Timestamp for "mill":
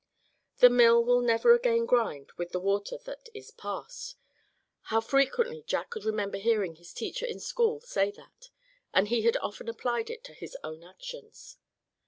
0.71-1.03